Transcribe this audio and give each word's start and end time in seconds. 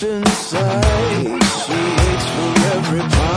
deep 0.00 0.10
inside. 0.10 1.42
She 1.42 1.72
aches 1.72 2.26
for 2.30 2.66
every. 2.72 3.29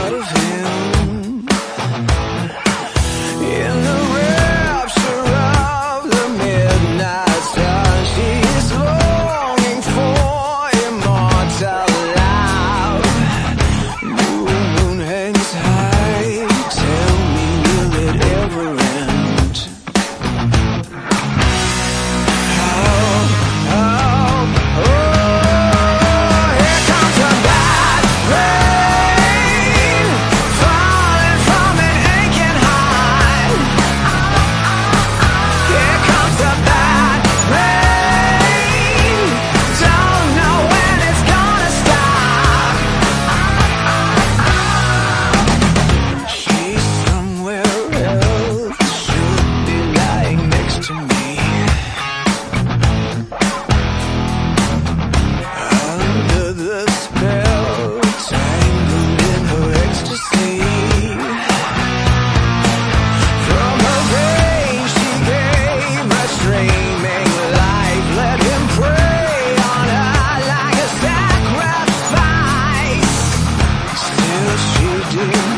you. 75.32 75.53